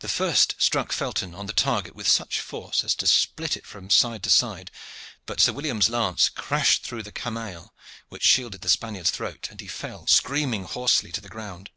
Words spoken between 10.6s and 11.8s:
hoarsely, to the ground.